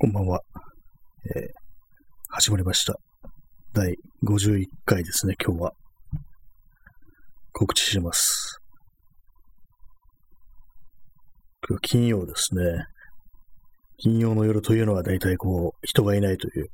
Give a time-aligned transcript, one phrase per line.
[0.00, 0.40] こんばんは。
[1.34, 1.48] えー
[2.28, 2.94] 始まりました。
[3.72, 5.72] 第51回ですね、今日は。
[7.52, 8.60] 告知します。
[11.68, 12.62] 今日金曜ですね。
[13.96, 16.68] 金曜の夜というのは大体こう、人がいないという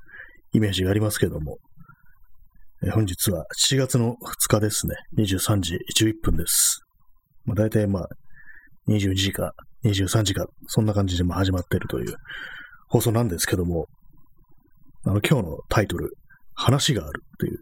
[0.52, 1.56] イメージがありますけども、
[2.82, 4.96] えー本日は7月の2日ですね。
[5.16, 6.82] 23時11分です。
[7.46, 8.08] まあ、大体まあ、
[8.86, 12.14] 22時か23時か、そんな感じでまあ始まっているという
[12.88, 13.86] 放送なんですけども、
[15.04, 16.12] あの、今日のタイトル、
[16.54, 17.58] 話があるっていう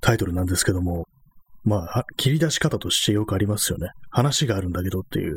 [0.00, 1.06] タイトルなんですけども、
[1.64, 3.88] まあ、切り出し方としてよくありますよね。
[4.10, 5.36] 話があるんだけどっていう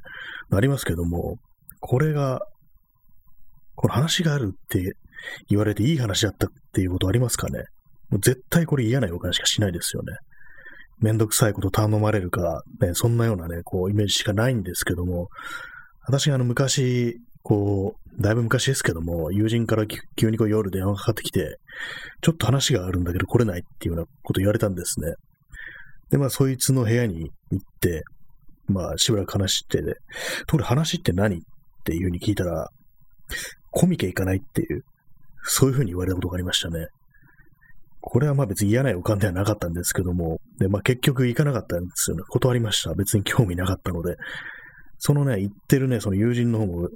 [0.52, 1.38] ありますけども、
[1.82, 2.42] これが、
[3.76, 4.94] この話があるって
[5.50, 7.64] 言われていい話だったっていうことありますかね？
[8.10, 10.14] もう絶対これ嫌な予感しかしないですよね。
[11.00, 15.30] めんどくさいこと頼まれるか、ね、そんなようなね、こう、イメージしかないんですけども、
[16.06, 21.58] 私があの、昔、こう、だいぶ昔ですけども、友人から急にこう夜電話かかってきて、
[22.22, 25.14] ちょっと話があるんだけど来れないっていうようなこと言われたんですね。
[26.10, 28.04] で、まあ、そいつの部屋に行って、
[28.68, 29.94] まあ、しばらく話してで、
[30.46, 31.38] ところで話って何？
[31.38, 31.40] っ
[31.84, 32.70] ていうふうに聞いたら、
[33.72, 34.84] コミケ行かないっていう、
[35.44, 36.88] そういうふうに言われたことがありましたね。
[38.02, 42.24] これはまあ別に嫌な予感ではなかったんですけども、で、まあ結局行かなかったんですよね。
[42.30, 42.94] 断りました。
[42.94, 44.16] 別に興味なかったので。
[45.00, 46.90] そのね、行ってるね、その友人の方も、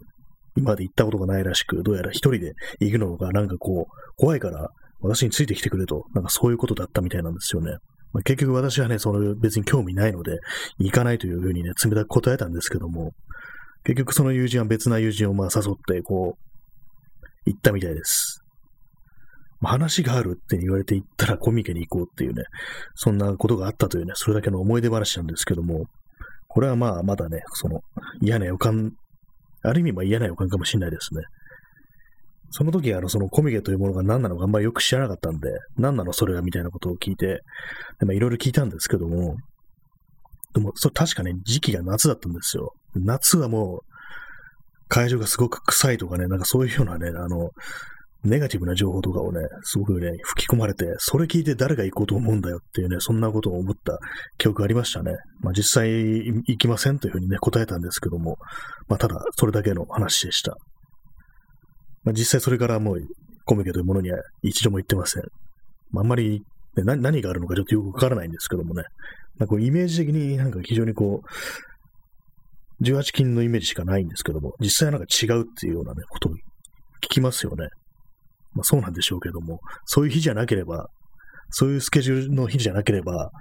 [0.55, 4.69] 今まで行ったことがないらしく、どうやら一人で行くのがなんかこう、怖いから
[5.01, 7.77] 私についてきてくれと、なんかそういうことだったみたいなんですよね。
[8.13, 10.39] まあ、結局私はね、その別に興味ないので、
[10.79, 13.11] 行かないというふうにね、冷たく答えたんですけども、
[13.83, 16.45] 結局その友人は別な友人をまあ誘って、こう、
[17.45, 18.39] 行ったみたいです。
[19.59, 22.43] まあ話があるって言われて行ったらコミケに行こうっていうね、
[22.95, 25.85] そんなことがあったというね、それだけの思い出話なんですけども、
[26.47, 27.81] これはまあまだね、その
[28.21, 28.93] 嫌な予感、
[29.65, 31.21] ある意味まあ嫌な予感かもしれないですね。
[32.51, 37.41] その時あのそのコミケというものが何なのかあんまりよく知らなかったんで、何なのそれはみたいなことを聞いて、
[37.99, 39.35] まあいろいろ聞いたんですけども、
[40.53, 42.73] でもそれ確かね、時期が夏だったんですよ。
[42.95, 43.79] 夏はもう、
[44.87, 47.49] 会場がすごく臭いとかね、なんかそういうようなね、あの、
[48.25, 53.99] ネガティブな情報とかをね、すごくね、吹き込まれて、それ聞いて誰が行こうと思うんだよっていうね、そんなことを思った
[54.37, 55.13] 記憶がありましたね。
[55.41, 58.37] まあ実際行きませんというふうにね、答えたんですけども、
[58.87, 60.55] まあただそれだけの話でした。
[62.03, 62.99] まあ実際それからもう
[63.45, 65.23] コミケというものには一度も行ってません。
[65.91, 66.41] まあんまり、
[66.75, 68.83] ね、何があるのかちょっとよくわからないんですけどもね、
[69.37, 77.67] なんかイメージ的になんか非常にこう、18金のイメージしかないんですけども、実際はなんか違うっていうようなね、ことを聞きますよね。
[78.55, 80.89] まあそうなんでしょうけども、そういう日じゃなければ、
[81.51, 83.31] そういうスケジュールの日じゃなければ、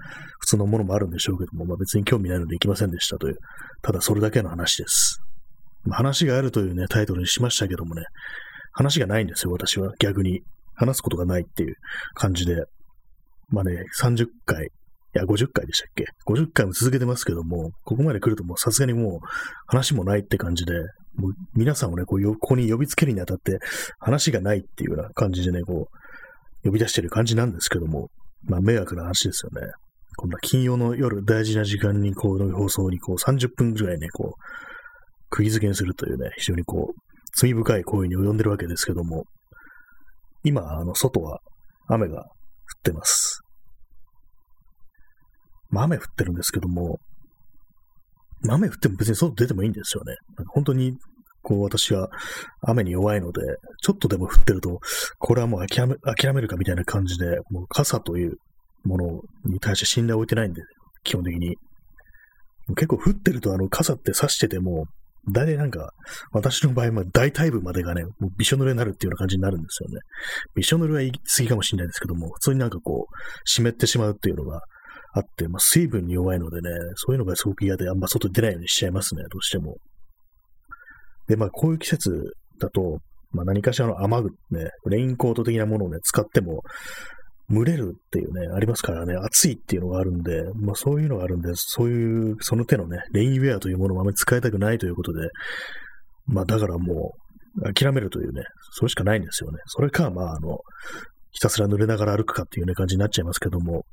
[0.41, 3.38] 普通のものもあるんでしょうけども、まあ別に興味ないので行きませんでしたという、
[3.82, 5.20] ただそれだけの話です。
[5.84, 8.03] まあ話があるというね、タイトルにしましたけどもね、
[8.72, 10.42] 話がないんですよ、私は逆に。
[10.76, 11.76] 話すことがないっていう
[12.14, 12.64] 感じで。
[13.48, 14.69] まあね、30回、い
[15.12, 19.26] や、50回でしたっけ ?50 回も続けてますけども、ここまで来るともうさすがにもう
[19.66, 20.72] 話もないって感じで、
[21.16, 23.58] もう皆さんをね、こう、ここに呼びつけるにあたって
[23.98, 25.88] 話がないっていうような感じでね、こ
[26.62, 28.08] う、呼び出してる感じなんですけども、
[28.44, 29.72] まあ迷惑な話ですよね。
[30.16, 34.41] こんな金曜の夜大事な時間にこう、の放送にこう30分ぐらいね、こう、
[35.30, 37.00] 釘付けにするというね、非常にこう、
[37.36, 39.24] 罪深い行為に及んでるわけですけども、
[40.44, 41.41] 今、あの、外は
[41.88, 42.26] 雨が降っ
[42.82, 43.41] てます。
[45.70, 46.98] まあ雨降ってるんですけども、
[48.49, 50.16] 雨降っても別に外出てもいいんですよね。
[50.49, 50.97] 本当に、
[51.43, 52.09] こう私は
[52.62, 53.43] 雨に弱いので、
[53.82, 54.81] ちょっとでも降ってると、
[55.19, 58.37] これはもう諦め諦めるかみたいな感じで、もう傘という
[58.84, 60.62] ものに対して信頼を置いてないんで、
[61.03, 61.56] 基本的に。
[62.77, 64.87] 結構降ってるとあの傘って差してても、
[65.31, 65.91] 大体なんか、
[66.33, 70.00] 私の場合は大体部までがね、もうびしょ濡れになるっていうような感じになるんですよね。
[70.54, 74.62] びしょ濡れは言い過ぎかもしれないですけども、普通になんかこう、湿ってしまうっていうのが
[75.14, 79.76] あって、まあ水分に弱いのでね、そういうのがすごく嫌で、あんま外出ないようにしちゃいますね、どうしても。
[81.28, 82.98] で、まあこういう季節だと、
[83.30, 86.62] まあ何かしらの雨具ね、レインコート的なものをね、使っても、
[87.50, 95.28] 蒸れるっていうね、ありますからね、暑いっていうのがあるんで、まあそういうのがあるんで、そういう、その手のね、レインウェアというものをあまり使いたくないということで、
[96.27, 97.12] まあだからも
[97.62, 98.42] う、諦めるというね、
[98.72, 99.59] それしかないんですよね。
[99.66, 100.59] それか、まああの、
[101.30, 103.84] ひたすら濡れながら歩くかっていうね、感じになっちゃいますけども、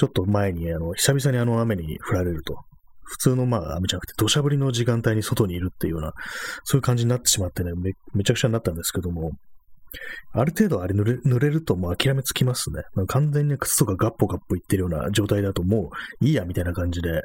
[0.00, 2.56] ちょっと前に、あの、久々にあの雨に降られると、
[3.02, 6.14] 普通のまあ雨じゃなくて土砂降りの時間帯に外にいるっていうような、
[6.64, 9.32] そういう感じになってしまってね、めめちゃくちゃになったんですけども、
[10.32, 12.82] ある程度あれ濡れ濡れるともう諦めつきますね。
[13.08, 15.90] 完全に靴とかガッポガッポいってるような状態だとも
[16.22, 17.20] ういいやみたいな感じで、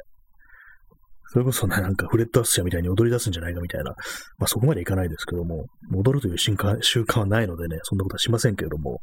[1.32, 3.92] それこそね、なんかフレッドアスチャみたいに踊り出すんじゃないかみたいな、
[4.38, 5.64] まあそこまでいかないですけども、
[5.94, 9.00] 踊るという習慣習慣はないのでね、そんなことはしませんけれども、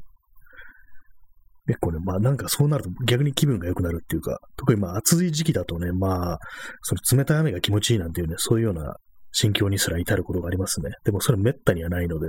[1.68, 6.40] 結構ね、まあなんかそうなると逆に気分が良くなるっていうか、特にまあ暑い時期だとね、まあ、
[6.82, 8.96] その冷たい雨が気持ちいいなんていうね、そういうような
[9.32, 10.92] 心境にすら至ることがありますね。
[11.06, 12.28] でもそれ滅多にはないので、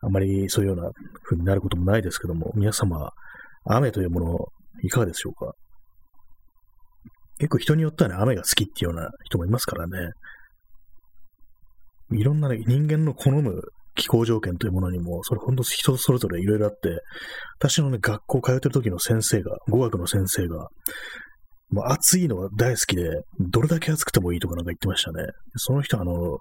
[0.00, 0.90] あまりそういうような
[1.24, 3.10] 風になることもないですけども、皆様、
[3.64, 4.36] 雨というもの、
[4.82, 5.52] いかがでしょうか？
[7.38, 10.10] 結構人によってはね、雨が好きっていうような人もいますからね。
[12.12, 13.60] いろんな、ね、人間の好む
[13.98, 17.00] 気候条件というものにも、それ本当人それぞれいろいろあって、
[17.58, 20.68] 私のね、学校通ってる時の先生が、語学の先生が、
[21.70, 23.02] もう暑いのは大好きで、
[23.40, 25.24] どれだけ暑くてもいいとかなんか言ってましたね。
[25.56, 26.38] その人はあの、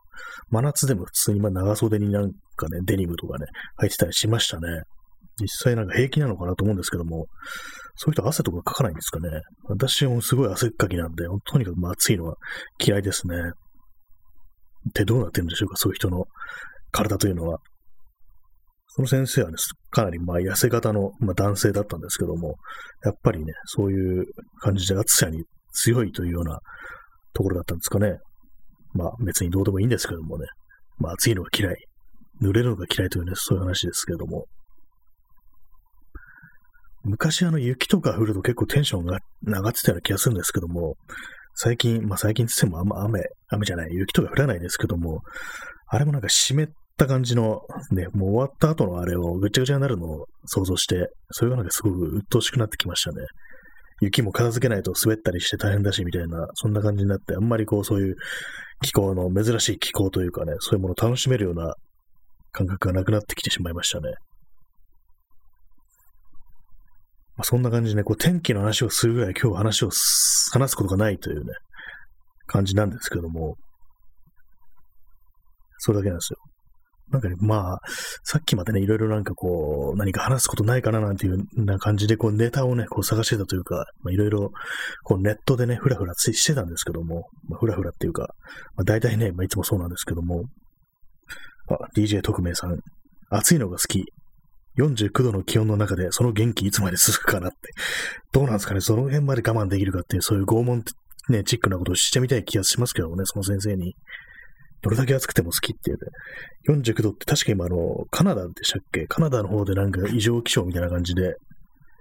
[0.50, 3.48] 真夏でも普通にま長袖になんかね、デニムとかね、
[3.82, 4.84] 履いてたりしましたね。
[5.42, 7.28] 実際なんか平気なのかなと思うんですけども、
[7.96, 9.30] そういう人汗とかかかないんですかね。
[9.66, 12.36] 私もすごい汗っかきなんで、とにかくま暑いのは
[12.80, 13.36] 嫌いですね。
[14.90, 16.26] ってどうなってるんでしょうか、そういう人の
[16.92, 17.60] 体というのは。
[18.88, 19.56] その先生はね、
[19.92, 22.56] かなりまあ痩せ型の、まあ、男性だったんですけども、
[23.04, 24.26] やっぱりね、そういう
[24.60, 25.44] 感じで暑さに
[25.74, 26.60] 強いというような
[27.34, 28.18] ところだったんですかね。
[28.94, 30.46] まあ別にどうでもいいんですけどもね。
[30.98, 31.76] まあ暑いのが嫌い。
[32.42, 34.46] 濡れるのが嫌いというね、そういう話ですけども。
[37.04, 40.96] 昔あの雪とか降ると結構テンションが上がってたような気がするんですけども、
[41.54, 45.22] 最近、まあ最近つってもあんま雨、雨じゃない、雪とか降らないですけども、
[45.88, 46.68] あれもなんか湿っ
[46.98, 47.62] た感じの、
[47.92, 53.26] ね、もう終わった後のあれをぐちゃぐちゃになるのを想像して、それがなんかすごく鬱陶しくなってきましたね。
[54.02, 58.16] 雪も片付けないと滑ったりして大変だし、みたいな、そんな感じになって、あんまりこう、そういう
[58.84, 61.74] 気候の、珍しい気候というかね、そういうものを楽しめるような
[62.52, 64.10] 感覚がなくなってきてしまいましたね。
[67.38, 69.90] まあ、そんな感じでね、こう天気の話をするぐらい今日話を
[70.52, 71.54] 話すことがないというね、
[72.48, 73.56] 感じなんですけども、
[75.78, 76.40] それだけなんですよ。
[77.10, 77.80] なんかね、まあ、
[78.24, 84.52] さっきまでね、いろいろなんかこう、何か話すことないかななんていうな感じで、こう、ネタをね、こう探してたというか、まあ、いろいろ、
[85.04, 88.24] こう、ネットでね、ふらふらつしてたんですけども、まあ、ふらふらっていうか、
[88.76, 90.44] まあ、大体ね、まあ、いつもそうなんですけども、
[91.70, 92.78] あ、DJ 特命さん、
[93.30, 94.04] 暑いのが好き。
[94.78, 97.58] 49度の気温の中で、その元気いつまで続くかなって。
[98.32, 98.82] どうなんですかね？
[98.82, 100.84] その辺まで我慢できるかっていう、そういう拷問
[101.30, 103.96] ね、チックなことをしてみたい気がしますけどもね、その先生に。
[104.82, 106.12] どれだけ暑くても好きっていうね。
[106.70, 109.08] 49度って確か今あの、カナダでしたっけ？
[109.08, 111.36] カナダの方でなんか異常気象みたいな感じで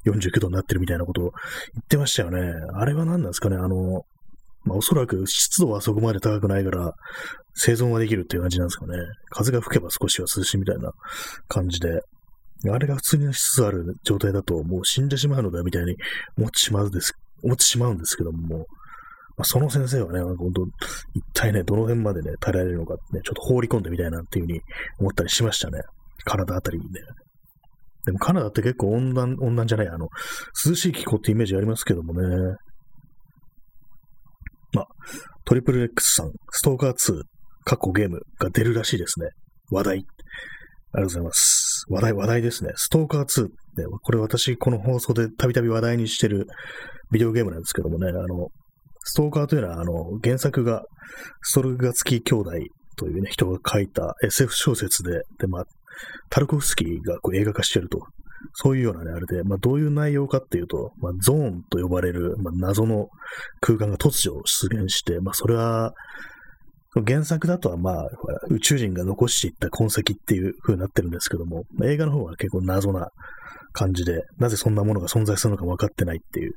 [0.06, 1.30] 49度になってるみたいなことを言
[1.82, 2.40] ってましたよね。
[2.74, 3.56] あれは何なんですかね？
[3.56, 4.02] あの、
[4.64, 6.92] まあおそらく湿度はそこまで高くないから
[7.54, 8.92] 生存はできるっていう感じなんですかね。
[9.30, 10.90] 風が吹けば少しは涼しいみたいな
[11.48, 12.00] 感じで。
[12.70, 15.94] あれが普通に湿度ある状態だともう死んでしまうのだみたいに
[16.38, 17.12] 思ってしまうんです、
[17.44, 18.66] 思ってしまうんですけども、
[19.36, 20.62] まあ、その先生はね、なんか本当、
[21.14, 24.60] 一体ね、どの辺までね、耐えられるのかね、ちょっと放り込んでみたいなっていうふうに
[24.98, 25.80] 思ったりしましたね。
[26.24, 27.00] 体あたりにね。
[28.06, 30.08] でもカナダって結構温暖、温暖じゃない、あの、
[30.66, 32.56] 涼しい気候ってイメージありますけどもね。
[34.72, 34.86] まあ、
[35.44, 37.22] トリプル X さん、ストーカー2、
[37.64, 39.28] 過去ゲームが出るらしいですね。
[39.70, 39.96] 話題。
[39.96, 41.84] ありがとうございます。
[41.88, 42.72] 話題、話題ですね。
[42.76, 43.44] ストーカー2。
[43.44, 43.50] ね、
[44.02, 46.46] これ私、この放送でたびたび話題にしてる
[47.10, 48.48] ビデオゲームなんですけどもね、あの、
[49.08, 50.82] ストーカーというのは、あの、原作が、
[51.42, 52.50] ストルガツキ兄弟
[52.96, 55.64] というね、人が書いた SF 小説で、で、まあ、
[56.28, 58.00] タルコフスキーがこう映画化してると。
[58.52, 63.08] そういうようなね、あれで、まあ、どういう内容かっていうと、まあ、ゾーンと呼ばれる、まあ、謎の
[63.60, 65.92] 空間が突如出現して、まあ、それは、
[67.06, 68.08] 原作だとはまあ、
[68.48, 73.08] 宇宙人が残していった痕跡っていう風になってるんですけども、映画の方は結構謎な
[73.72, 76.52] 感じで、なぜそんなものが存在するのか分かってないっていう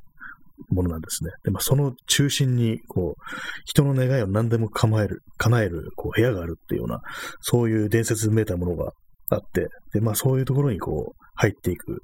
[0.69, 1.31] ものなんですね。
[1.43, 3.21] で、まあ、その中心に、こう、
[3.65, 7.01] 人の願いを何でも構える、叶える、こう、部屋があるっていうような、
[7.41, 8.91] そういう伝説めいたものが
[9.29, 12.01] あって、で、まあ、そういうところにこう、入っていく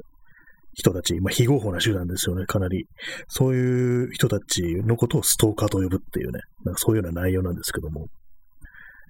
[0.76, 2.86] 人たち、まあ、非合法な手段ですよね、かなり。
[3.28, 8.08] そういう人たちのことをストーカーと呼ぶっていうね、なんかそういうような内容なんですけども、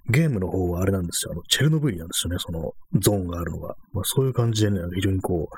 [0.08, 1.32] ゲームの方はあれなんですよ。
[1.32, 3.74] あの、チェルノブイリなんですよね、そのゾーンがあるのが。
[3.92, 5.56] まあ、そういう感じでね、非常にこう、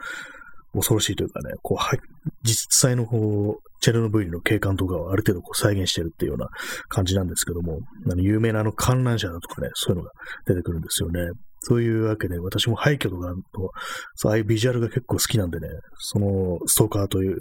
[0.79, 1.99] 恐ろしいというかね、こう、はい、
[2.43, 6.49] 実際のこう、チェルノブイリの景観とかをある程度こう再現してるっていうような
[6.89, 7.79] 感じなんですけども、
[8.11, 10.11] あの有名なあの観覧車だとかね、そういうのが
[10.47, 11.21] 出てくるんですよね。
[11.61, 13.33] そういうわけで、私も廃墟とか
[14.15, 15.69] そう、ああいうビジュアルが結構好きなんでね、
[15.99, 17.39] そのストーカーという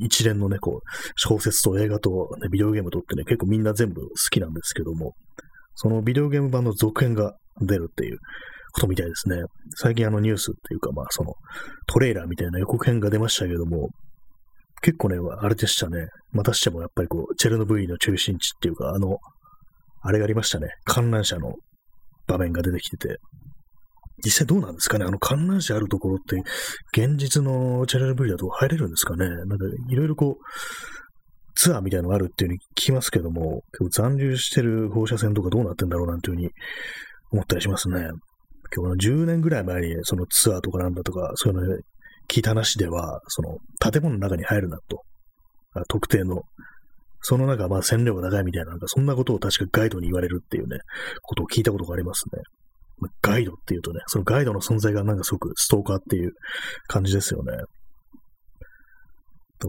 [0.00, 2.10] 一連のね、こう、小説と映画と、
[2.42, 5.14] ね、ビデオゲームとってね、結構みんな全部好きなんですけども、
[5.74, 8.18] そのビデオゲーム版の続編が出るっていう
[8.72, 9.36] ことみたいですね。
[9.76, 11.34] 最近あのニュースっていうか、まあその
[11.86, 13.88] トレーラーみたいな予告編が出ましたけども、
[14.82, 16.06] 結構ね、あれでしたね。
[16.32, 19.18] またしてもやっぱりこう、チェルノブイリの中心地っていうか、あの、
[20.02, 20.68] あれがありましたね。
[20.84, 21.52] 観覧車の
[22.26, 23.18] 場面が出てきてて。
[24.24, 25.04] 実際どうなんですかね？
[25.06, 26.42] あの観覧車あるところって、
[26.98, 29.26] 現実のチェルノブイリだと入れるんですかね？
[29.28, 29.56] なんか、
[29.88, 30.44] いろいろこう、
[31.54, 36.50] ツアーみたいなのがあるっていうふうに聞きますけども、結構残留してる放射線とかどうなってんだろうなんていうふうに
[37.32, 38.08] 思ったりしますね。
[38.74, 41.76] 今日の10年ぐらい前にそのツアーとかなんだとか、そういうの
[42.28, 45.02] 聞いた話では、その建物の中に入るなと。
[45.88, 46.42] 特定の。
[47.22, 50.78] その中、まあ線量が長いみたいな、なんかそんなことを確かガイドに言われるっていうね、
[51.22, 52.42] ことを聞いたことがありますね。
[53.22, 56.32] ガイドっていうとね、そのガイドの存在がなんかすごくストーカーっていう
[56.86, 57.52] 感じですよね。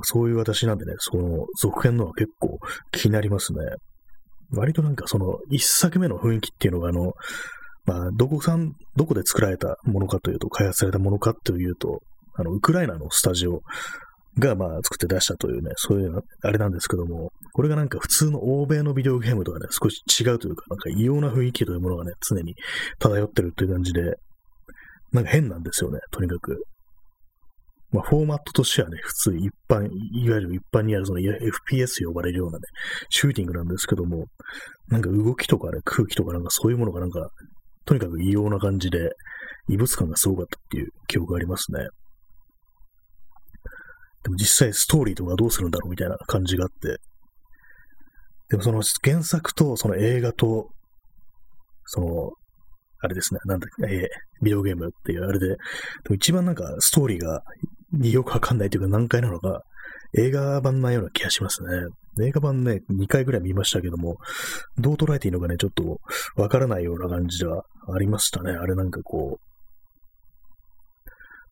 [0.03, 2.59] そういう私なんでね、その続編のは結構
[2.91, 3.59] 気になりますね。
[4.53, 7.13] 割となんかその一作目の雰囲気っていうのがあの、
[7.85, 11.99] まあ、どこさん、どこで作られたものかというと、開発されたものかというと、
[12.35, 13.61] あの、ウクライナのスタジオ
[14.39, 22.55] が、まあ、作って出したというね、そういうあれなんですけども、これがなんか普通の欧米のビデオゲームとかね、少し違うというか、なんか異様な雰囲気というものがね、常に
[22.99, 24.01] 漂ってるという感じで、
[25.11, 26.63] なんか変なんですよね、とにかく。
[27.91, 32.63] まあ、フォーマットとしてはね、普通一般、いわゆる一般にあるその FPS 呼ばれるようなね、
[33.09, 34.27] シューティングなんですけども、
[34.87, 37.29] なんか動きとかね、空気とかなんかそういうものがなんか、
[37.85, 39.11] とにかく異様な感じで、
[39.69, 41.79] 異物感がすごかったっていう記憶がありますね。
[44.23, 46.97] でも実際ストーリーとかどうするんだろうみたいな感じがあって、
[48.49, 50.69] でもその原作とその映画と、
[51.85, 52.31] その
[53.03, 54.07] あれですね、なんだっけ、えー、
[54.43, 55.55] ビデオゲームっていうあれで、で
[56.09, 57.41] も一番なんかストーリーが
[57.93, 59.61] によくわかんないというか難解なのが、
[60.17, 61.69] 映画版なような気がしますね。
[62.27, 64.17] 映画版ね、2回ぐらい見ましたけども、
[64.77, 65.99] どう捉えていいのかね、ちょっと
[66.35, 68.51] わからないような感じではありましたね。
[68.51, 69.51] あれなんかこう。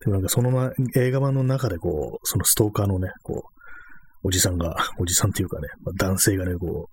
[0.02, 6.90] でもなんかその映画版の中でこう、そのストーカーのね、こう、おじさんが、 おじさんっていうかね、まあ、男性がね、こ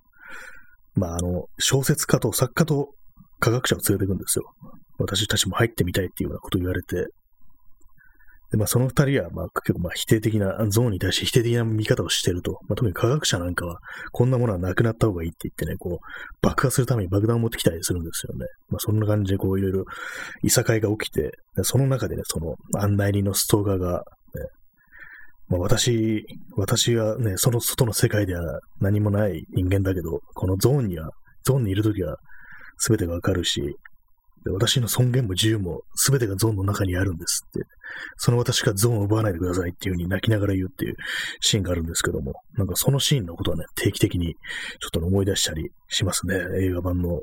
[0.95, 2.89] う、まああの、小説家と作家と
[3.39, 4.45] 科学者を連れてくんですよ。
[4.99, 7.07] 私たちも入ってみたいっていうようなことを言われて、
[8.51, 12.53] で、まあ、その二人は、まあ、結構、まあ、否定的な、ゾーンに対して否定的な見方をしていると。
[12.69, 13.79] まあ、特に科学者なんかは、
[14.11, 16.05] こんなものはなくなった方がいいって言ってね、こう、
[16.41, 18.45] 爆破するために爆弾を持ってきたりするんですよね。
[18.69, 19.83] まあ、そんな感じで、こう、いろいろ、
[20.43, 21.31] いさかいが起きて、
[21.63, 24.03] その中でね、その、案内人のストーカーが、ね、
[25.49, 26.25] まあ、私、
[26.55, 31.09] 私はね、その外の世界では何もない人間だけど、このゾーンには、
[31.43, 32.17] ゾーンにいるときは、
[32.77, 33.75] すべてがわかるし、
[34.47, 37.67] で私の尊厳も自由も全てがゾーンの中にあるんですって、
[38.15, 40.95] その私がゾーンを奪わないでくださいっていう風に泣きながら言うっていう
[41.41, 44.35] シーンがあるんですけども、なんかそのシーンのことはね、定期的に
[44.79, 47.21] ちょっと思い出したりしますね、映画版の。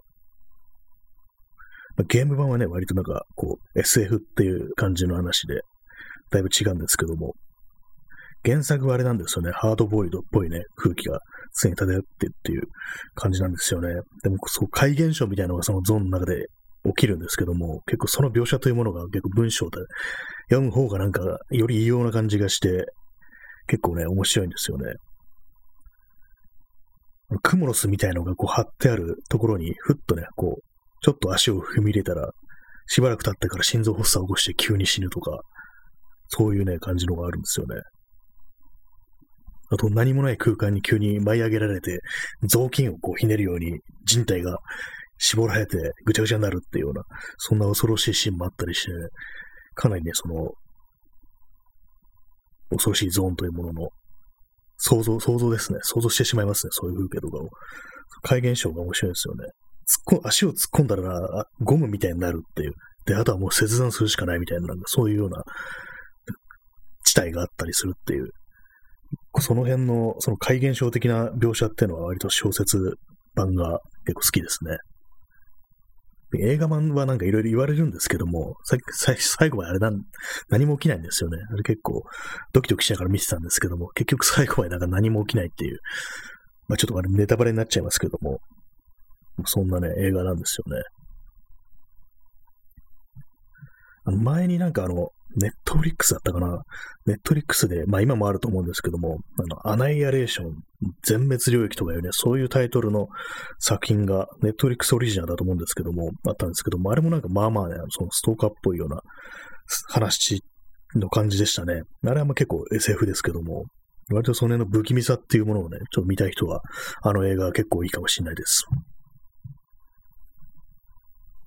[2.09, 5.61] ゲーム版はね、割となんかこう SF っていう感じの話で、
[6.31, 7.35] だいぶ違うんですけども、
[8.45, 9.53] 原作はあれなんですよね。
[9.55, 11.21] ハードボイドっぽいね、空気が
[11.63, 12.63] 常に漂ってっていう
[13.15, 13.89] 感じなんですよね。
[14.23, 16.49] でも、そう、怪現象みたいなのがそのゾーンの中で
[16.85, 19.79] 起きるんですけども、結構その描写というものが結構文章で
[20.51, 22.87] 読む方がなんかより異様な感じがして、
[23.67, 24.95] 結構ね、面白いんですよね。
[27.43, 30.63] クモロスみたいのがこう貼ってあるところに、ふっとね、こう、
[31.01, 32.31] ちょっと足を踏み入れたら、
[32.87, 35.41] しばらく経ってから心臓発作を起こして急に死ぬとか、
[36.29, 37.77] そういうね、感じのがあるんですよね。
[39.71, 42.01] あと何もない空間に急に舞い上げられて、
[42.43, 44.59] 雑巾をこうひねるように人体が
[45.19, 47.03] 絞られてぐちゃぐちゃになるっていうような、
[47.39, 48.91] そんな恐ろしいシーンもあったりして、
[49.75, 50.53] かなりね、その、
[52.71, 53.89] 恐ろしいゾーンというものの、
[54.77, 55.79] 想像、想像ですね。
[55.83, 56.71] 想像してしまいますね。
[56.73, 57.49] そういう風景とかを。
[58.23, 59.45] 怪現象が面白いですよね。
[60.11, 62.73] 突っ込足を突っ込んだら、ゴムみたいになるっていう。
[63.07, 65.43] で、あとはもう切断するしかないみたいな、なんかそういうような
[67.05, 68.29] 地帯があったりするっていう。
[69.41, 72.79] その辺の、その怪現象的な描写っていうのは割と小説
[73.35, 74.77] 版が結構好きですね。
[76.43, 80.03] 映画版はなんかいろいろ言われるんですけども、最後はあれなん、
[80.49, 81.39] 何も起きないんですよね。
[81.53, 82.05] あれ結構
[82.53, 85.79] ドキドキしながら見てたんですけども、結局最後までなんか何も起きないっていう、
[86.69, 88.41] まあちょっとあれネタバレになっちゃいますけども、
[89.45, 90.83] そんなね、映画なんですよね。
[94.05, 96.63] あの前になんかあの、ネットフリックスだったかな？
[97.07, 100.55] ネットフリックスで、まあ今もあると思うんですけども、あの、アナイアレーション、
[101.03, 103.09] 全滅領域とかいうね、そういうタイトルの
[103.59, 109.01] 作品が、ネットフリックスオリジナルだと思うんですけども、あったんですけども、あれもなんかまあまあね、そのストーカーっぽいような
[109.89, 110.45] 話
[110.95, 111.83] の感じでしたね。
[112.07, 113.65] あれはまあ結構 SF ですけども、
[114.13, 116.61] 割とその辺の不気味さっていうものをね、ちょっと見たい人は、
[117.03, 118.65] あの映画は結構いいかもしれないです。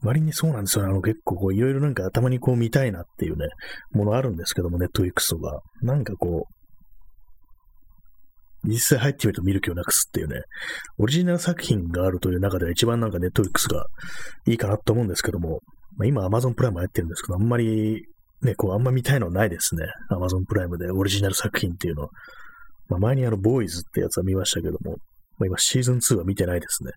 [0.08, 0.92] 割にそうなんですよね。
[0.92, 3.46] あの結構こういろいろなんか頭にこう見たいなっていうね、
[3.92, 5.60] ものあるんですけども、ネットフリックスとか。
[5.82, 6.48] なんかこ
[8.64, 10.42] う、実際入ってみると見る気をなくすっていうね、
[10.98, 13.86] オリジナル作品があるという中では一番なんかネットフリックスが
[14.48, 15.60] いいかなと思うんですけども、
[15.98, 18.04] まあ、今 Amazon プライム入ってるんですけど、あんまり
[18.44, 19.84] ね、こうあんま見たいのはないですね。
[20.12, 22.08] Amazon プライムでオリジナル作品っていうの。
[22.90, 24.98] まあ、前にあの、ボーイズってやつは見ましたけども、
[25.38, 26.92] まあ、今シーズン2は見てないですね。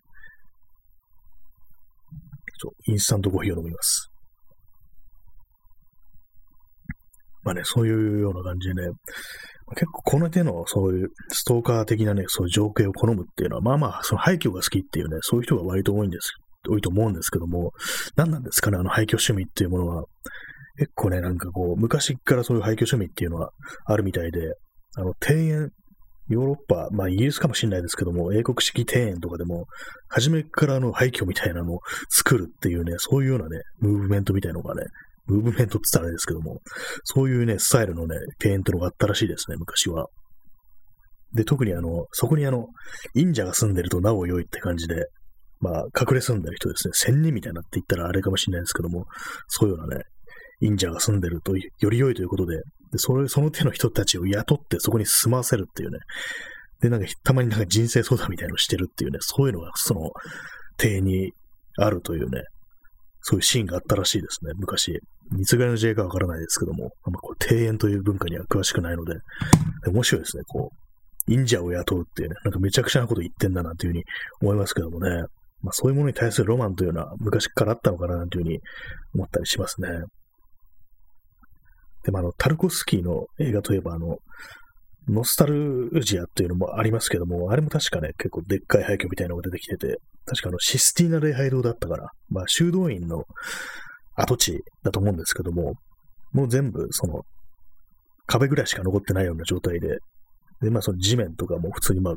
[2.61, 4.07] そう、インスタントコーヒーを飲みます。
[7.43, 8.89] まあね、そういうような感じでね、
[9.71, 16.33] 結構この手のそういうストーカー的なね、そういう情景を好むっていうのは、まあまあ、その廃墟が好きっていうね、そういう人が割と多いんです、
[16.69, 17.71] 多いと思うんですけども、
[18.15, 20.03] 何なんですかね、あの廃墟趣味っていうものは。
[20.77, 23.49] 結構ね、なんかこう、昔からそういう廃墟趣味っていうのは
[23.85, 24.39] あるみたいで、
[24.95, 25.69] あの、庭園、
[26.31, 29.65] ヨーロッパ、まあイギリスかもしれないですけども、英国式庭園とかでも、
[30.07, 34.83] 初めからの廃墟みたいなのを作るっていうね、そういうようなね、ムーブメントみたいのがね、
[35.27, 36.61] ムーブメントって言ったらあれですけども、
[37.03, 40.07] そういうね、スタイルのね、庭園ってのがあったらしいですね、昔は。
[41.33, 42.67] で、特にあの、そこにあの、
[43.13, 45.05] 忍者が住んでるとなお良いって感じで、
[45.59, 49.05] まあ、隠れ住んでる人ですね、仙人みたいなって言ったらあれかもしれないですけども、
[49.47, 50.03] そういうようなね、
[50.59, 55.99] 忍者が住んでるとより良いということで、でそれその手の人たちを雇ってそこに住ませるっていうね、
[56.81, 60.11] で、なんかたまになんか人生相談みたいのをしてるっていうね、そういうのがその
[60.81, 61.31] 庭園に
[61.77, 62.43] あるというね、
[63.21, 64.99] そういうシーンがあったらしいですね、昔。
[65.39, 74.03] いつぐらいの時代かわからないですけども、あんまこう庭園という文化には詳しくないので、で面白いですね、こう、忍者を雇うっていうね、なんかめちゃくちゃなこと言ってんだなというふうに
[74.41, 75.23] 思いますけどもね、
[75.61, 78.59] まあそういうものに対するロマンというのは昔からあったのかなというふうに
[79.13, 79.87] 思ったりしますね。
[82.03, 84.17] でもあの、タルコスキーの映画といえばあの、
[85.07, 93.25] ノスタルジアっていうのもありますけども、あれも確かね、結構でっかい廃墟みたいなのが出てきてて、確かあの、システィーナ礼拝堂だったから、まあ、修道院の
[94.15, 95.73] 跡地だと思うんですけども、
[96.31, 97.23] もう全部、その、
[98.27, 99.97] 壁ぐらいしか残ってないような状態で、
[100.61, 102.15] で、まあその地面とかも普通にまあ、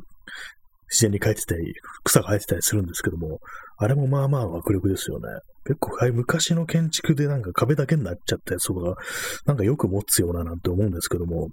[0.89, 1.73] 自然に生えてたり、
[2.03, 3.39] 草が生えてたりするんですけども、
[3.77, 5.27] あれもまあまあ迫力ですよね。
[5.65, 8.95] 結構、はい、昔の建築でなんか壁だけになっちゃったやつとか、
[9.45, 11.49] なんかよく持つようななんて思うんですけども、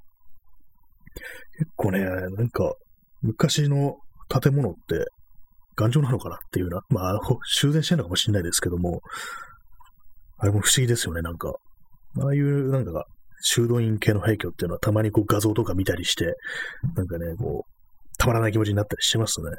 [1.59, 2.75] 結構ね、なんか、
[3.23, 3.97] 昔の
[4.29, 5.07] 建物って
[5.77, 9.01] 頑丈なのかなっていうな、まあ、修繕してるのかもしれないですけども、
[10.39, 11.55] あれも不思議ですよね、なんか。
[12.21, 13.05] ああいうなんか、
[13.43, 16.35] 修道院系の廃墟っていうのはたまにこう画像とか見たりして、
[16.95, 17.82] なんかね、こう、
[18.23, 19.51] たまらない気持ちになったりしますね。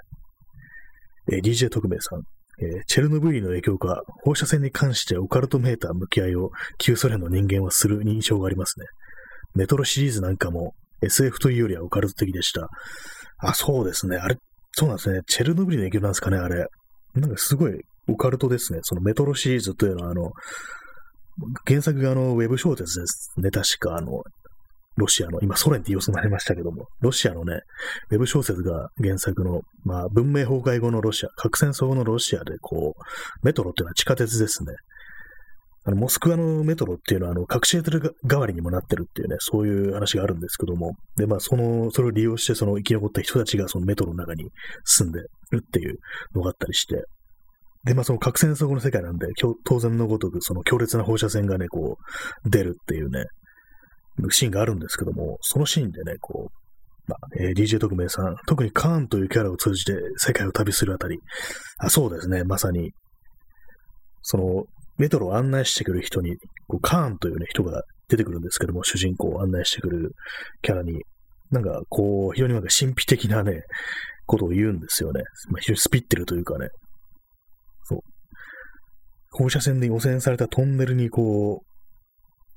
[1.33, 2.21] えー、DJ 特命さん。
[2.61, 8.85] えー、チェルノブイリの影響か、放射線に関してオカルトメーター向き合いを旧ソ連の人間はする印象がありますね。
[9.53, 12.69] メトロシリーズなんかも SF というよりはオカルト的でした。
[13.39, 14.15] あ、そうですね。
[14.15, 14.37] あれ、
[14.71, 15.19] そうなんですね。
[15.27, 16.65] チェルノブイリの影響なんですかね、あれ。
[17.15, 17.73] なんかすごい
[18.07, 18.79] オカルトですね。
[18.83, 20.31] そのメトロシリーズというのは、あの、
[21.65, 23.51] 原作があの、ウェブ小説ですね。
[23.51, 24.23] 確か、あの、
[24.95, 27.61] ロシアの、今ソ連って言いになりましたけども、ロシアのね、
[28.11, 34.73] ウェブ小説が原作の、まあ、文明崩壊後のロシア、核戦争後のロシアで、こう、メトロっていうのは地下鉄ですね。
[35.85, 44.49] あの、モスクワのメトロっていうのは、あの、核シェル代わりにもなってるっていうね、そういう話があるんですけども、で、まあ、その、それを利用して、その生き残った人たちが、そのメトロの中に
[44.85, 45.19] 住んで
[45.51, 45.97] るっていう
[46.33, 47.03] のがあったりして、
[47.83, 49.27] で、まあ、その核戦争後の世界なんで、
[49.65, 51.97] 当然のごとく、その強烈な放射線がね、こ
[52.45, 53.25] う、出るっていうね、
[54.29, 56.63] シーンがあるんですけども、そのシーンでね、こう、
[57.07, 61.19] まあ、えー、DJ 特命さん、特にカーンというキャラを通じて世界を旅するあたり、
[61.79, 62.91] あ、そうですね、まさに、
[64.21, 64.63] その、
[64.97, 70.11] メトロを案内してくる人に、こうカーンというね、人が出てくるんですけども、主人公を案内してくる
[70.61, 71.03] キャラに、
[71.51, 73.61] なんか、こう、非常になんか神秘的なね、
[74.25, 75.21] ことを言うんですよね。
[75.49, 76.69] まあ、非常にスピってるというかね。
[77.83, 77.99] そう。
[79.31, 81.72] 放射線で汚染されたトンネルにこう、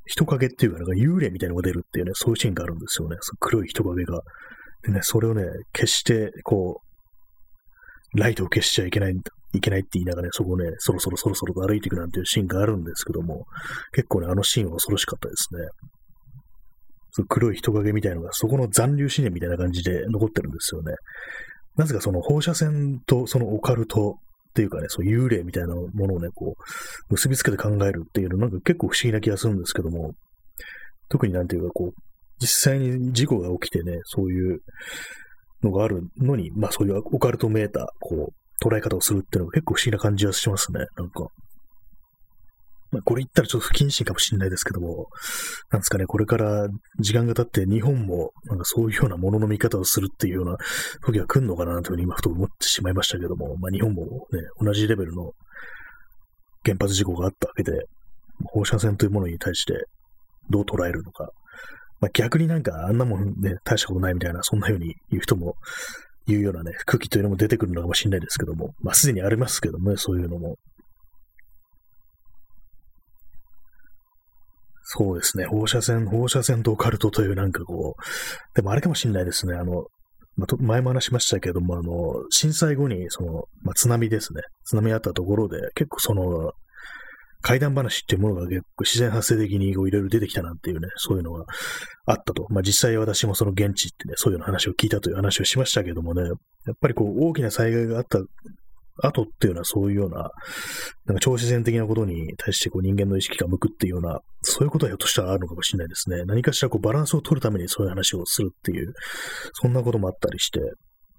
[0.07, 3.17] 人影っていうか、なんか幽霊みたいなのが出るっていうね、そういうシーンがあるんですよね。
[3.21, 4.21] その黒い人影が。
[4.83, 5.43] でね、それをね、
[5.75, 6.81] 消して、こ
[8.15, 9.15] う、ライトを消しちゃいけない、
[9.53, 13.47] いけないって言いながらね、そこをね、そろそろそろそろと歩いていくなんていうシーンがあるんですけども、
[13.93, 15.61] 結構ね、あのシーンは恐ろしかったですね。
[17.11, 20.95] その黒い人影みたいなのが、そこの残留思念みたいな感じで残ってるんですよね。
[21.77, 24.19] なぜかその放射線とそのオカルト
[24.57, 26.63] っていうかね、そう幽霊みたいなものをね、こう、
[27.11, 30.15] 結びつけて考えるっていうのなんか結構不思議な気がするんですけども、
[31.11, 32.03] 特になんていうかこう、
[32.41, 34.61] 実際に事故が起きてね、そういう
[35.63, 41.27] のがあるのに、まあそういうオカルトメーター、こう、捉え方をするっていうのが結構不思議な感じがしますね、なんか。
[42.97, 45.09] まあ、これ言ったらちょっと不謹慎かもしれないですけども、
[45.71, 46.67] なんですかね、これから
[46.99, 50.57] 時間が経って日本もなんかそういうようなものの見方をするっていうような
[51.05, 54.09] 時が来るのかなというふうに今ふと思ってしまいましたけども、まあ、日本もね、
[54.61, 55.33] 同じレベルの
[56.65, 57.73] 原発事故があったわけで、
[58.47, 59.75] 放射線というものに対して
[60.49, 61.29] どう捉えるのか、
[62.01, 65.57] まあ、逆になんかあんなもんね、大したことないみたいな、そんな風に言う人も、
[66.27, 70.57] 言うようなね、空気というのも出てくるのかもしれないですけども、まあ、すでにありますけどもね、そういうのも。
[74.89, 78.03] そうですね、放射線、放射線とオカルトというなんかこう、
[78.55, 79.87] でもあれかもしれないですね、あの、
[80.37, 84.43] まあ、前も話しましたけども、あの、震災後に、その、まあ、津波ですね。
[84.65, 86.53] 津波あったところで、結構その、
[87.43, 91.47] 怪談話っていうものが結構自然発生的にいろいろ出てきたなっていうね、そういうのが
[92.07, 92.47] あったと。
[92.51, 96.33] まあ実際私もその現地ってね、そういう話を聞いたという話をしましたけどもね、や
[96.73, 98.19] っぱりこう大きな災害があった
[99.03, 100.31] 後っていうのはそういうような、
[101.05, 106.25] なんか超自然的なことに対してこう人間の意識が向くっていうような、そういうことはひょっとしたらあるのかもしれないですね。
[106.25, 108.93] 何かしらこうバランスを取るためにそういう話をするっていう、
[109.53, 110.61] そんなこともあったりして、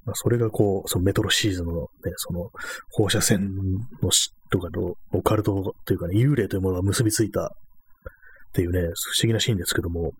[0.06, 2.50] まあ、それがこう、そのメトロシーズンのね、その
[2.92, 3.56] 放射線
[4.02, 4.10] の
[4.50, 7.50] とかとオカルトというかね、幽霊というものが結びついたっ
[8.54, 8.94] ていうね、不思
[9.28, 10.14] 議なシーンですけども、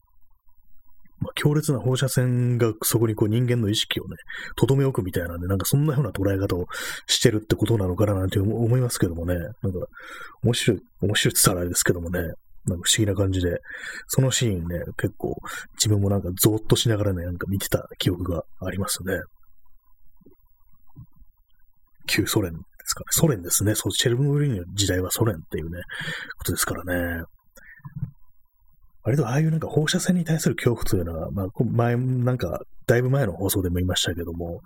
[1.20, 4.18] まあ、強烈な放射線がそこにこう人間の意識をね、
[4.56, 6.66] とどめ置くみたいなんで、なんかそんなような捉え方を
[7.08, 9.88] してるってことなのかななんて思いますけどもね、なんか
[10.44, 13.58] 面白い、面白いって言ったらあれですけどもね、なんか不思議な感じで、
[14.08, 15.36] そのシーンね、結構
[15.76, 19.20] 自分もなんかゾーッとしながらね、なんか見てた記憶がありますね。
[22.08, 23.06] 旧ソ連ですかね。
[23.12, 23.76] ソ連ですね。
[23.76, 25.82] そう、チェルノブイリの時代はソ連っていうね、
[26.38, 26.84] ことですから
[27.20, 27.24] ね。
[29.08, 34.60] 割とああいうなんか放射線に対する恐怖というのは、まあ、前、なんか、だいぶ前の放送でも言いましたけども、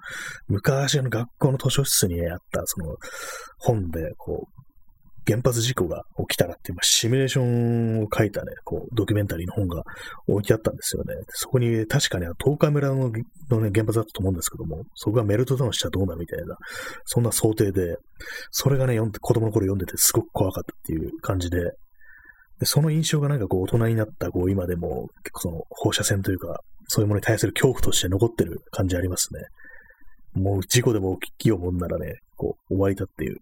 [0.47, 2.95] 昔あの学校の図書室にあった、その、
[3.59, 4.61] 本で、こう、
[5.27, 9.83] 原発事故が起きたらっていう、ま、シミュレーションを書いたね、こう、ドキュメンタリーの本が
[10.27, 11.13] 置いてあったんですよね。
[11.27, 13.11] そこに確かに東海村の
[13.51, 16.55] の、ね、原発だったと思うんですけども、そこがメルトダウンしたらどうなるみたいな、
[17.05, 17.97] そんな想定で、
[18.49, 21.57] それがね、読んで、子供の頃読んでてすごく怖かったっていう感じで、
[22.61, 29.41] でその印象がなんかこう大人になったこう今でも結構その放射線というか、そういうものに対する恐怖として残ってる感じありますね。
[30.39, 33.37] もう事故でも起きようもんならね、こう終わりだっていう。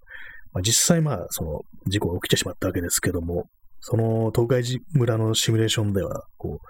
[0.53, 3.43] まあ、実際まあその事故が起きてしまったわけですけども、
[3.81, 6.67] その東海村のシミュレーションでは、こう、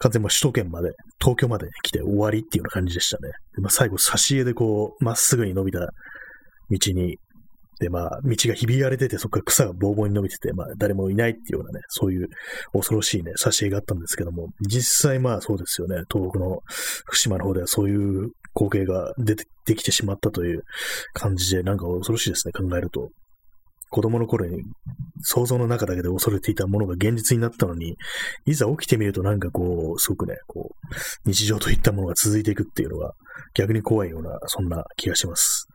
[0.00, 3.32] 完全に首都圏まで、東京まで来て終わりっていうような感じでしたね。
[3.56, 5.88] まあ、最後、差し絵でこう、まっすぐに伸びた道
[6.92, 7.18] に
[7.78, 12.28] で、まあ、道がひび割れてて、そこから草がぼうぼうに伸びてて、まあ、誰もいないっていうようなね、そういう
[12.72, 16.60] 恐ろしいね、挿絵があったんですけども、実際まあそうですよね、東北の
[17.06, 20.62] 福島の方ではそういう光景が出てできてしまったという
[21.12, 23.10] 感じで、なんか恐ろしいですね、考えると。
[23.90, 24.62] 子供の頃に
[25.22, 27.96] 想像の中だけで恐れていたものが現実になったのに、
[28.44, 33.12] いざ起きてみるとなんかこう、すごくね、こう、日常といったものが続いていくっていうのが
[33.54, 35.68] 逆に怖いような、そんな気がします。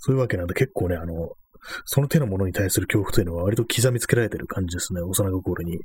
[0.00, 1.30] そういうわけなんで結構ね、あの、
[1.84, 5.78] その手のものに対する恐怖というのは割と刻みつけられてる感じですね、幼心に。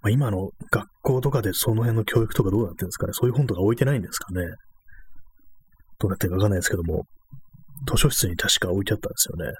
[0.00, 4.42] まあ、今の学校とかでその辺の教育とかどうなってるんですかねそういう本とか置いてないんですかね
[5.98, 7.04] どうなってるかわかんないですけども、
[7.86, 9.52] 図書室に確か置いてあったんですよね。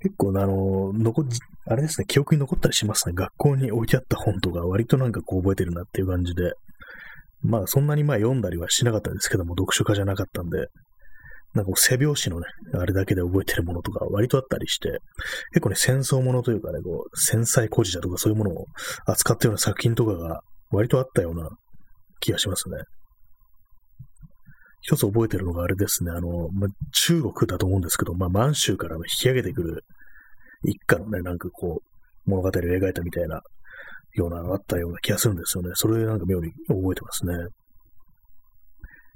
[0.00, 1.24] 結構、あの、残、
[1.66, 3.14] あれですね、記憶に残ったりしますね。
[3.14, 6.54] 学校に置いてあった本とか割となんかこう覚えてるなっていう感じで。
[7.42, 10.66] まあそんなにまあ読んだりはしなかったんですけども、読書家じゃなかったんで、
[11.54, 14.98] なんか背拍子のね、あれだけで覚えてるものとか割とあったりして、
[15.52, 18.66] 結構ね、戦争ものというかね、こう、戦災孤児だとかそういうものを
[19.06, 21.50] 扱ったような作品とかが割とあったような
[22.20, 22.76] 気がしますね。
[24.80, 29.84] 一つ覚えてるのがあれですね、あの、まあ、中国だと思うんですけど、まあ、満州から引き上げてくる
[30.64, 33.42] 一家のね、なんかこう、物語を描いたみたいな
[34.14, 35.70] ようなのがあったような気がするんですよね。
[35.74, 37.34] それでなんか妙に覚えてますね。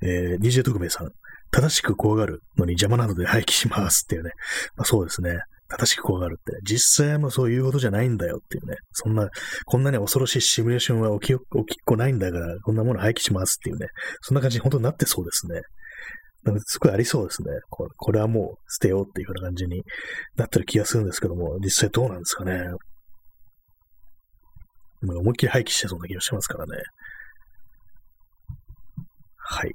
[0.03, 1.11] えー、DJ 特命さん。
[1.53, 4.31] 正しく怖がるのに邪魔なので廃棄しますっていうね。
[4.77, 5.39] まあ、そうですね。
[5.69, 6.59] 正しく怖がるって。
[6.63, 8.77] 実際もそういうことじゃないんだよっていうね。
[8.93, 9.29] そんな、
[9.65, 11.39] こんなに恐ろしいシミュレーションは起き、起きっ
[11.85, 13.89] こないんだから、こんなもの廃棄しますっていうね。
[14.21, 15.63] そんな感じに本当になってそうですね。
[16.45, 17.91] なんかすごいありそうですねこれ。
[17.97, 19.83] これはもう捨てようっていうような感じに
[20.37, 22.63] なってる気がするんですけども、実際どうなんですかね。
[25.15, 26.83] 思いっきり廃棄してそうな気がしますからね。
[29.39, 29.75] はい。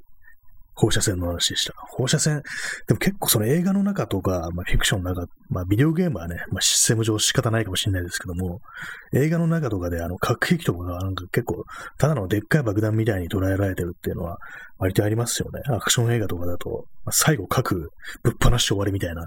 [0.74, 1.74] 放射線の話でした。
[1.90, 2.42] 放射線、
[2.88, 8.60] でも結構その映画の中とか、まあ、フィクションの中、まあ、ビデオゲームはね、まあ、システム上仕方ないかもしれないですけども、
[9.12, 11.64] 映画の中とかであの核兵器とかがなんか結構、
[11.98, 14.38] ただのでっかい爆弾みたいに捉えられてるっていうのは、
[14.78, 15.60] 割とありますよね。
[15.66, 17.90] アクション映画とかだと、まあ、最後核
[18.22, 19.26] ぶっ放して終わりみたいな、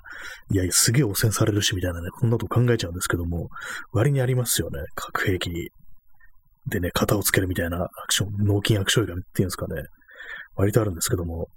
[0.52, 3.50] いや、すげえ汚染されるしみたいなね、こんなこと考えちゃうんですけども、
[3.94, 4.80] 割にありますよね。
[4.96, 5.52] 核兵器
[6.67, 9.84] でね、型をつけるみたいなアクション、脳筋アクション映画っていうんですかね。
[10.56, 11.47] 割とあるんですけども、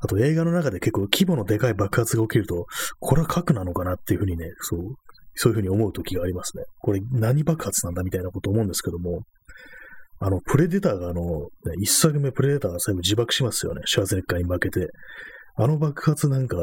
[0.00, 2.66] あと映画の中で結構規模のでかい爆発が起きると、
[3.00, 4.80] これは核なのかなっていうふうにね、そう、
[5.34, 6.64] そういうふうに思う時がありますね。
[6.80, 9.22] これ何爆発なんだみたいなこと思うんですけども、
[10.20, 13.82] あの、プレデターがあの、ね、一作目プレデターが最後自爆しますよね。
[13.84, 14.88] シュワゼネッカーに負けて。
[15.56, 16.56] あの爆発なんか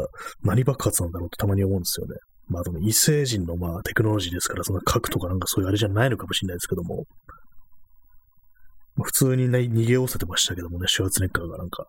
[0.43, 2.15] 何爆発なんだろうってたまに思うんですよね。
[2.51, 7.05] まあ、でも異星人のまあテクノロジーですから、その核とかなんかそういうあれじゃないのかもしれないですけども、
[9.01, 11.85] 普通にね、逃げ寄せてましたけどもね、シュワツネッカーがなんか、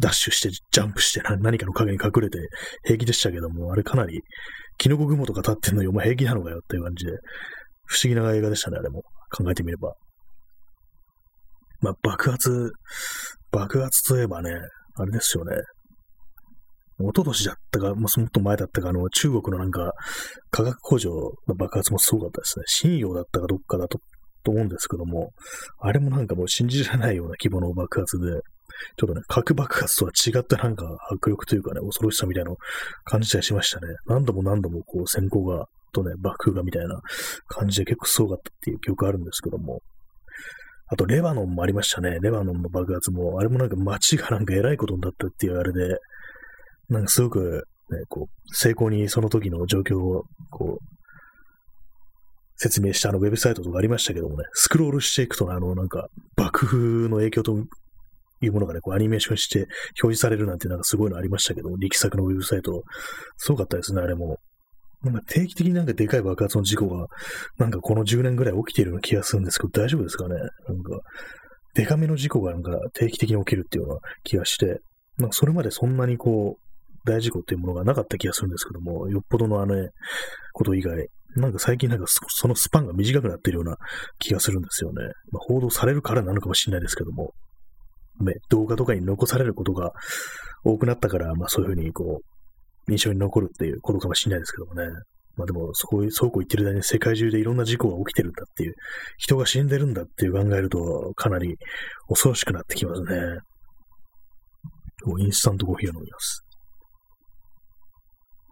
[0.00, 2.38] ダッシュして、ジャンプして、 何かの影に隠れて
[2.84, 4.20] 平気でしたけども、あれかなり、
[4.76, 7.12] キノコ雲とか立ってんのよ、もう平気なのかよっていう感じで、
[7.86, 9.02] 不思議な映画でしたね、あれも。
[9.30, 9.94] 考えてみれば。
[11.80, 12.72] まあ、爆発、
[13.52, 14.50] 爆発といえばね、
[14.96, 15.56] あれですよね。
[16.98, 19.92] 一昨年だったか、もっと前だったか、あの、中国のなんか、
[20.50, 21.10] 化学工場
[21.46, 22.64] の爆発もすごかったですね。
[22.66, 23.98] 信用だったかどっかだと、
[24.44, 25.32] と思うんですけども、
[25.80, 28.40] あれもなんかもう信じられないような規模の爆発で、
[28.96, 32.56] ちょっとね、核爆発とは違ったなんか迫力というかね、恐ろしさみたいなのを
[33.04, 33.88] 感じたりしましたね。
[34.06, 37.00] 何度も何度もこう、先行が、とね、爆風がみたいな
[37.48, 39.80] 感じで結構すごかったっていう記憶あるんですけども、
[40.88, 42.18] あと、レバノンもありましたね。
[42.20, 45.98] レバノンの爆発も、あれもなんか街がなんか偉いことになったっていうあれで、
[46.88, 50.96] なんかすごく、ね、こう、成功にその時の状況を、こう、
[52.56, 57.52] 説明したあのウェブサイトとかありましたけどもね、スクロールしていくと、あの、なんか、爆風の影響と
[58.40, 59.60] いうものがね、こうアニメーションして
[60.02, 62.82] 表示されるなんてなんかすごいのありましたけども、力作のウェブサイト、
[63.36, 64.38] すごかったですね、あれも。
[65.02, 67.06] なんか定期的になんかでかい爆発の事故が、
[67.58, 70.34] なんかこの10年ぐらい起きているような気がするんですけど、大丈夫ですかね？
[70.34, 70.50] なんか、
[71.74, 74.80] デカめの事故がなんか定期的に起きるっていうような気がして、
[75.18, 76.65] なんかそれまでそんなにこう、
[77.06, 79.90] 大事故っていうものがなかった気がするんですけども、よっぽどのあの、ね、
[80.52, 83.76] こと以外、なんか最近なんかそのスパンが短くなってるような
[84.18, 85.04] 気がするんですよね。
[85.32, 87.32] まあ、報道されるからなのかもしれないですけども、
[88.20, 89.92] ね、動画とかに残されることが
[90.64, 94.86] 多くなったから、まあそういうふうにこう、印象に残るっていうことかもしれないですけどもね。
[95.36, 98.74] まあでも、そういう、そうこう言ってる間に世界中でいろんな事故が起きてるんだっていう、
[99.18, 101.56] 人が死んでるんだっていう考えると、かなり
[102.08, 103.38] 恐ろしくなってきますね。
[105.18, 106.45] インスタントコーヒーを飲みます。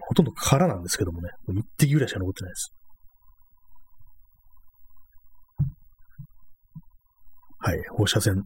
[0.07, 2.75] ほとんど空なんですけどもね、も一滴ぐらいしか残ってないです。
[7.59, 8.43] はい、放射線。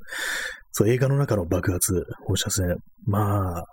[0.70, 2.76] そう、映画の中の爆発、放射線。
[3.04, 3.64] まあ、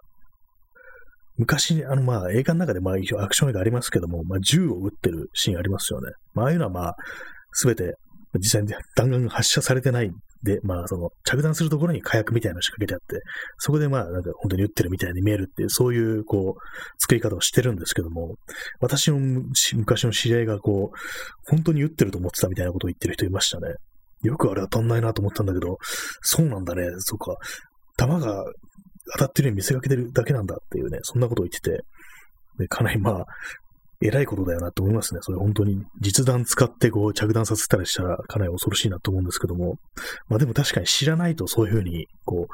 [1.38, 6.12] 昔、あの、まあ、映画の中で、まあ、アクション映画ありますけども、まあ、銃を撃ってるシーンありますよね。
[6.34, 6.96] まあ、ああいうのは、まあ、
[7.52, 7.94] すべて、
[8.40, 13.26] 実際に弾丸が発射されてないんで、まあ、その、着弾するところに火薬みたいなの仕掛けてあって、
[13.58, 16.62] そこでまあ、なんか本当に撃ってるみたいに見えるっていう、そういう、こう、
[17.00, 18.36] 作り方をしてるんですけども、
[18.80, 19.20] 私の
[19.74, 20.98] 昔の知り合いが、こう、
[21.50, 23.76] 本当に撃ってると思ってたみたいなことを言ってる人いましたね。
[24.24, 25.78] よくあれ当たんないなと思ったんだけど、
[26.22, 27.36] そうなんだね、そうか。
[27.98, 28.44] 弾が
[29.14, 31.84] 当たってるように見せかけてるだけなんだっていうね、そんなことを言ってて、
[32.58, 33.26] でかなりまあ、
[34.02, 35.20] 偉いことだよなと思いますね。
[35.22, 39.76] それ本当に実弾使ってこう着弾させたりしたらかなり恐ろしいなと思うんですけども、
[40.28, 42.48] まあでも確かに知らないとそういうふうにこ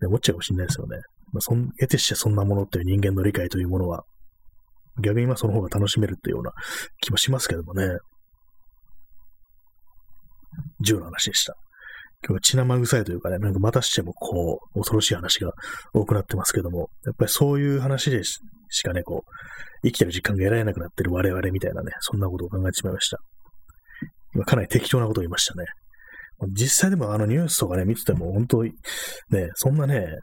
[0.00, 0.96] う、ね、思っちゃうかもしれないですよね。
[1.32, 4.04] まあ、そん、得てしてそんなものっていう人間の理解というものは、
[5.00, 6.52] 逆にまあその方が楽しめるっていうような
[7.00, 7.98] 気もしますけどもね。
[10.80, 11.56] 銃の話でした。
[12.22, 15.52] 今日は血生臭いというかね、なんかまたしてもこう、恐ろしい話が
[15.94, 19.30] 多くなってますけども、やっぱりそういう話でしかね、こう、
[19.82, 23.18] 生きてる実感が得られなくなってる我々みたいなね、そんなことを考えてしまいました。
[24.34, 25.64] 今かなり適当なことを言いましたね。
[26.52, 28.72] 実際でもあのニュースとかね、見てても本当に
[29.30, 30.18] ね、そんなね、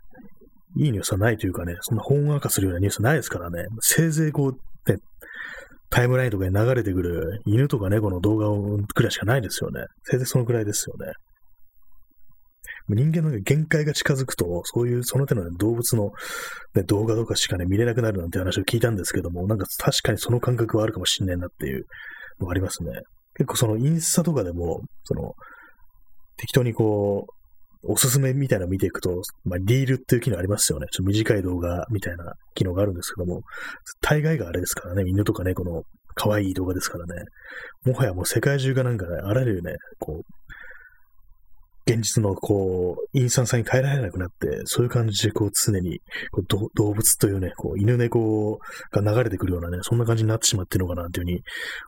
[0.78, 4.98] いいニュースはないというかね、そんな本話化するようなニュースないですからね、せいぜいこう、ね、
[5.90, 9.86] タイムラインとかに流れてくる犬とか猫の動画をくらいしかないですよね。
[10.04, 11.14] せいぜいそのくらいですよね。
[12.90, 16.12] 人間の限界が近づくと、そういうその手の、ね、動物の、
[16.76, 21.84] ね、動画とかしかね、見れなくなるなんて話を聞いたんですけども、なんか確かにその感覚はあるかもしれないなっていう
[22.40, 22.92] のがありますね。
[23.36, 25.34] 結構そのインスタとかでも、その、
[26.38, 27.38] 適当にこう、
[27.84, 30.88] おすすめみたいなの見ていくと、まあ、リールっていう機能ありますよね。
[30.92, 33.42] ちょっと短い動画みたいな機能があるんですけども、
[34.02, 35.84] 大概があれですからね、犬とか猫の
[36.16, 37.24] 可愛い動画ですからね。
[37.86, 40.22] もはやもう世界中がなんかね、あらゆるね、こう、
[41.88, 46.46] 現実のこう、陰惨さに変えられなくなって、そういう感じでこう常にこう
[46.76, 48.60] 動物というね、こう犬猫
[48.92, 51.42] が流れてくるようなね、そんな感じになってしまってるのかなというふうに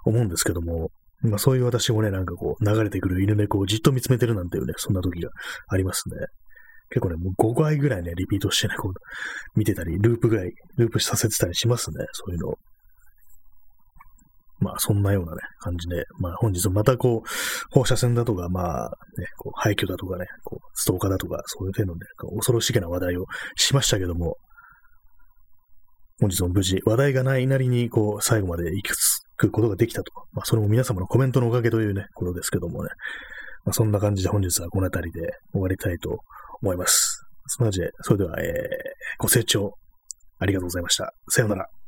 [0.05, 5.29] 思うんですけども、まあそういう私もね、なんかこう流れてくる犬猫をじっと見つめてるなんていうね、そんな時が
[5.67, 6.15] ありますね。
[6.91, 8.93] 結構ね、もう5回ぐらいね、リピートしてね、こう
[9.59, 12.57] 見てたり、ループぐらい、ループさせてたりしますね、そういうのを。
[14.59, 17.27] まあ、そんなようなね、感じで、まあ、本日またこう、
[17.71, 24.37] 放射線だとか、まあ、ね、こう廃墟だとかね、こう、ストーカーだとか、そういう程度で、恐ろしげな話題をしましたけども、
[26.19, 28.89] 本日も無事、話題がないなりに、こう、最後まで行き
[29.41, 30.11] 食うことができたと。
[30.33, 32.89] まあ、それも皆様のコメントのおかげというね、ことですけどもね。
[33.63, 36.19] まあ、そんな感じで本日はこの辺りで終わりたいと
[36.61, 37.21] 思います。
[37.47, 38.53] そのわけで、それでは、えー、
[39.17, 39.73] ご清聴
[40.39, 41.11] ありがとうございました。
[41.29, 41.78] さようなら。